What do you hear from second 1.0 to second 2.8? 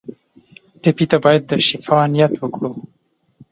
ته باید د شفا نیت وکړو.